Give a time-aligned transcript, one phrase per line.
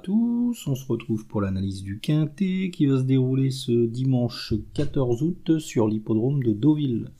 [0.00, 5.22] tous, on se retrouve pour l'analyse du Quintet qui va se dérouler ce dimanche 14
[5.22, 7.10] août sur l'hippodrome de Deauville.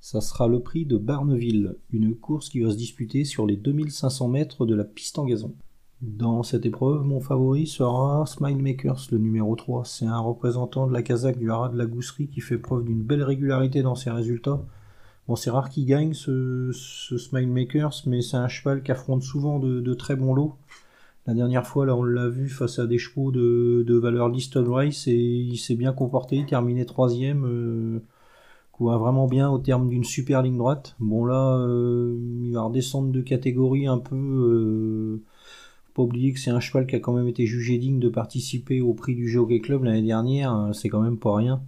[0.00, 4.28] Ça sera le prix de Barneville, une course qui va se disputer sur les 2500
[4.28, 5.54] mètres de la piste en gazon.
[6.00, 9.84] Dans cette épreuve, mon favori sera Smilemakers, le numéro 3.
[9.84, 13.02] C'est un représentant de la Kazakh du Haras de la Gousserie qui fait preuve d'une
[13.02, 14.60] belle régularité dans ses résultats.
[15.28, 19.58] Bon, c'est rare qu'il gagne ce, ce Smilemakers, mais c'est un cheval qui affronte souvent
[19.58, 20.56] de très bons lots.
[21.26, 24.66] La dernière fois, là, on l'a vu face à des chevaux de, de valeur listed
[24.66, 28.00] race et il s'est bien comporté, il terminé troisième, euh,
[28.98, 30.96] vraiment bien au terme d'une super ligne droite.
[31.00, 34.16] Bon là, euh, il va redescendre de catégorie un peu.
[34.16, 35.22] Euh,
[35.86, 38.08] faut pas oublier que c'est un cheval qui a quand même été jugé digne de
[38.08, 41.62] participer au prix du Jockey Club l'année dernière, c'est quand même pas rien.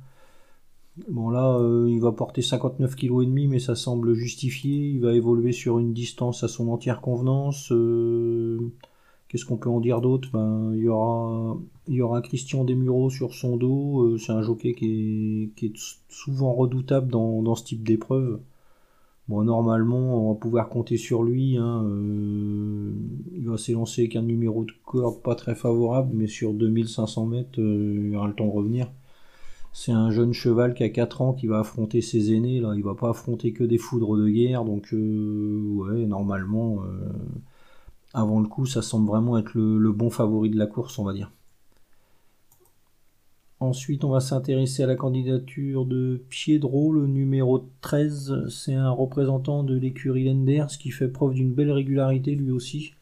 [1.08, 4.90] Bon là, euh, il va porter 59 kg et demi, mais ça semble justifié.
[4.90, 7.72] Il va évoluer sur une distance à son entière convenance.
[9.34, 10.28] Qu'est-ce qu'on peut en dire d'autre?
[10.74, 11.56] Il, y aura,
[11.88, 14.02] y aura Christian Desmureaux sur son dos.
[14.02, 15.72] Euh, c'est un jockey qui est,
[16.08, 18.38] souvent redoutable dans, ce type d'épreuve.
[19.26, 21.56] Bon, normalement, on va pouvoir compter sur lui.
[21.56, 22.92] Hein, euh,
[23.32, 27.60] il va s'élancer avec un numéro de corde pas très favorable, mais sur 2500 mètres,
[27.60, 28.88] euh, il aura le temps de revenir.
[29.72, 32.60] C'est un jeune cheval qui a 4 ans qui va affronter ses aînés.
[32.60, 32.74] Là.
[32.76, 34.64] Il va pas affronter que des foudres de guerre.
[34.64, 36.84] Donc, ouais, normalement,
[38.14, 41.12] avant le coup, ça semble vraiment être le, bon favori de la course, on va
[41.12, 41.32] dire.
[43.58, 48.46] Ensuite, on va s'intéresser à la candidature de Piedro, le numéro 13.
[48.48, 52.92] C'est un représentant de l'écurie Lenders qui fait preuve d'une belle régularité lui aussi.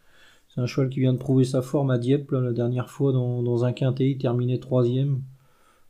[0.48, 3.64] C'est un cheval qui vient de prouver sa forme à Dieppe la dernière fois dans,
[3.64, 5.22] un quintet, il terminait troisième.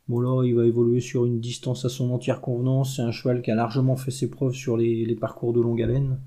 [0.09, 2.97] Bon là, il va évoluer sur une distance à son entière convenance.
[2.97, 6.17] C'est un cheval qui a largement fait ses preuves sur les parcours de longue haleine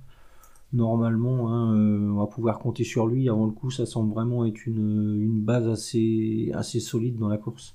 [0.72, 3.28] normalement, hein, euh, on va pouvoir compter sur lui.
[3.28, 7.74] Avant le coup, ça semble vraiment être une, base assez, solide dans la course.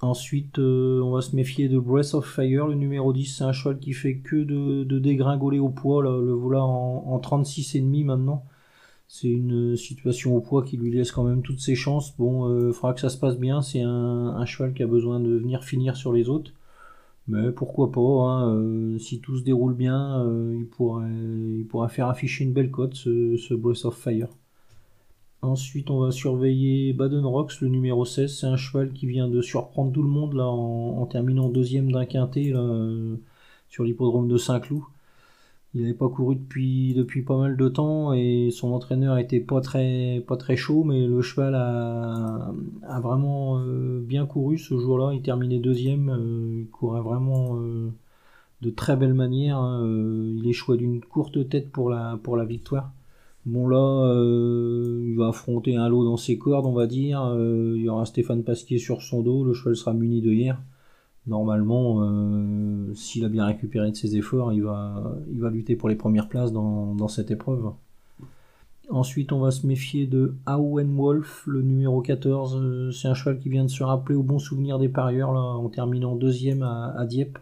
[0.00, 3.36] Ensuite, euh, on va se méfier de Breath of Fire, le numéro 10.
[3.38, 6.02] C'est un cheval qui fait que de, dégringoler au poids.
[6.02, 8.44] le voilà en, en 36,5 maintenant.
[9.14, 12.16] C'est une situation au poids qui lui laisse quand même toutes ses chances.
[12.16, 13.60] Bon, il euh, faudra que ça se passe bien.
[13.60, 16.50] C'est un, cheval qui a besoin de venir finir sur les autres.
[17.28, 22.44] Mais pourquoi pas, hein, euh, si tout se déroule bien, euh, il, pourrait, faire afficher
[22.44, 24.28] une belle cote, ce, ce Breath of Fire.
[25.42, 28.38] Ensuite, on va surveiller Baden Rocks, le numéro 16.
[28.38, 32.52] C'est un cheval qui vient de surprendre tout le monde en, terminant deuxième d'un quintet
[32.54, 33.16] euh,
[33.68, 34.82] sur l'hippodrome de Saint-Cloud.
[35.74, 39.62] Il n'avait pas couru depuis, depuis pas mal de temps et son entraîneur était pas
[39.62, 42.52] très, pas très chaud, mais le cheval a,
[43.00, 45.12] vraiment euh, bien couru ce jour-là.
[45.14, 47.90] Il terminait deuxième, euh, il courait vraiment euh,
[48.60, 49.56] de très belle manière.
[49.56, 49.86] Hein.
[50.44, 52.92] il choix d'une courte tête pour la, pour la victoire.
[53.46, 54.12] Bon là,
[55.04, 57.34] il va affronter un lot dans ses cordes, on va dire.
[57.36, 60.58] il y aura Stéphane Pasquier sur son dos, le cheval sera muni de hier
[61.26, 65.88] normalement, euh, s'il a bien récupéré de ses efforts, il va, il va lutter pour
[65.88, 67.72] les premières places dans, cette épreuve.
[68.90, 72.56] Ensuite, on va se méfier de Aowen Wolf, le numéro 14.
[72.56, 75.40] Euh, c'est un cheval qui vient de se rappeler au bon souvenir des parieurs là,
[75.40, 77.38] en terminant deuxième à, Dieppe.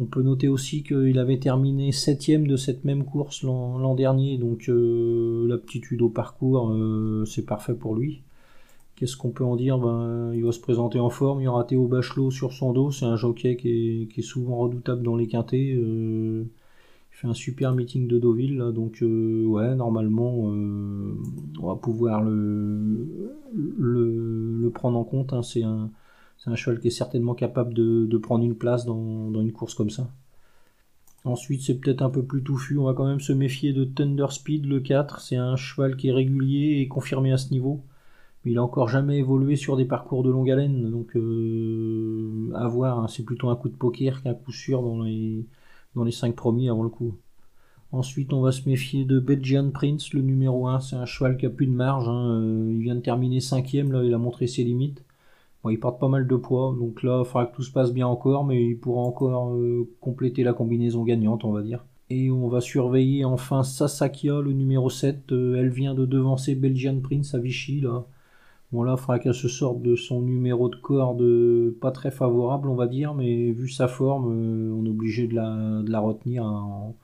[0.00, 4.68] On peut noter aussi qu'il avait terminé septième de cette même course l'an dernier, donc
[4.68, 6.72] euh, l'aptitude au parcours,
[7.26, 8.22] c'est parfait pour lui.
[9.00, 9.78] Qu'est-ce qu'on peut en dire?
[9.78, 11.40] Ben, Il va se présenter en forme.
[11.40, 12.90] Il y aura Théo Bachelot sur son dos.
[12.90, 15.72] C'est un jockey qui est, souvent redoutable dans les quintés.
[15.74, 16.44] Euh,
[17.10, 18.58] il fait un super meeting de Deauville.
[18.74, 21.16] donc, euh, ouais, normalement, euh,
[21.62, 23.08] on va pouvoir le,
[24.74, 25.32] prendre en compte.
[25.32, 25.42] Hein.
[25.42, 25.90] C'est un,
[26.44, 29.88] un, cheval qui est certainement capable de, prendre une place dans, dans, une course comme
[29.88, 30.10] ça.
[31.24, 32.76] Ensuite, c'est peut-être un peu plus touffu.
[32.76, 35.20] On va quand même se méfier de Thunder Speed, le 4.
[35.22, 37.80] C'est un cheval qui est régulier et confirmé à ce niveau
[38.44, 42.98] il a encore jamais évolué sur des parcours de longue haleine, donc euh, à voir,
[42.98, 43.08] hein.
[43.08, 45.46] c'est plutôt un coup de poker qu'un coup sûr dans les,
[45.94, 47.14] dans les 5 premiers avant le coup.
[47.92, 50.78] Ensuite, on va se méfier de Belgian Prince, le numéro 1.
[50.80, 52.08] C'est un cheval qui a plus de marge.
[52.08, 52.40] Hein.
[52.40, 55.04] Euh, il vient de terminer 5 là, il a montré ses limites.
[55.62, 57.92] Bon, il porte pas mal de poids, donc là, il faudra que tout se passe
[57.92, 61.84] bien encore, mais il pourra encore euh, compléter la combinaison gagnante, on va dire.
[62.08, 65.24] Et on va surveiller enfin Sasakia, le numéro 7.
[65.30, 68.06] elle vient de devancer Belgian Prince à Vichy, là.
[68.72, 71.24] Bon là, il qu'elle se sorte de son numéro de corde
[71.80, 75.34] pas très favorable, on va dire, mais vu sa forme, euh, on est obligé de
[75.34, 76.96] la, retenir en,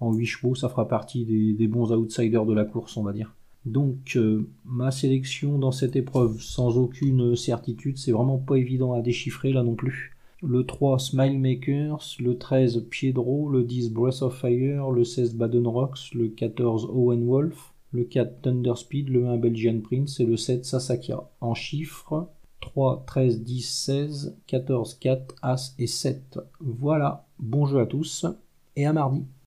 [0.00, 0.54] en, 8 chevaux.
[0.54, 3.34] Ça fera partie des, bons outsiders de la course, on va dire.
[3.64, 9.00] Donc euh, ma sélection dans cette épreuve, sans aucune certitude, c'est vraiment pas évident à
[9.00, 10.14] déchiffrer là non plus.
[10.42, 15.66] Le 3 Smile Makers, le 13 Piedro, le 10 Breath of Fire, le 16 Baden
[15.66, 20.36] Rocks, le 14 Owen Wolf, le 4 Thunder Speed, le 1 Belgian Prince et le
[20.36, 21.22] 7 Sasakia.
[21.40, 22.28] En chiffres,
[22.60, 26.40] 3, 13, 10, 16, 14, 4, As et 7.
[26.58, 28.26] Voilà, bon jeu à tous
[28.74, 29.24] et à mardi.